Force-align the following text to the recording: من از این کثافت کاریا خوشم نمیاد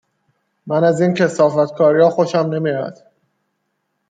من 0.67 0.83
از 0.83 1.01
این 1.01 1.13
کثافت 1.13 1.73
کاریا 1.75 2.09
خوشم 2.09 2.39
نمیاد 2.47 3.07